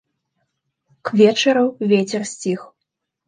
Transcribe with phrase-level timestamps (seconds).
[1.09, 2.61] К вечару вецер сціх.